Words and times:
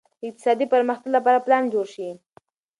د 0.19 0.21
اقتصادي 0.29 0.65
پرمختګ 0.73 1.09
لپاره 1.17 1.43
پلان 1.45 1.63
جوړ 1.73 1.85
شي. 1.95 2.09